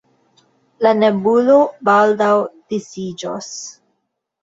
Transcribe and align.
La 0.85 0.93
nebulo 1.01 1.59
baldaŭ 1.91 2.33
disiĝos. 2.75 3.55